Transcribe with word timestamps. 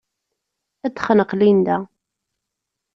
Ad 0.85 0.91
t-texneq 0.93 1.31
Linda. 1.39 1.77